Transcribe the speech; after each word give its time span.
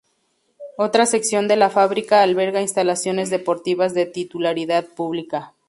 Otra 0.77 1.05
sección 1.05 1.47
de 1.47 1.57
la 1.57 1.69
fábrica 1.69 2.23
alberga 2.23 2.59
instalaciones 2.63 3.29
deportivas 3.29 3.93
de 3.93 4.07
titularidad 4.07 4.83
pública. 4.87 5.53